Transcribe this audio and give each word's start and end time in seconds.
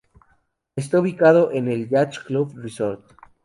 Está 0.75 0.99
ubicado 0.99 1.51
en 1.51 1.67
el 1.67 1.87
Yacht 1.87 2.23
Club 2.25 2.57
Resort. 2.57 3.03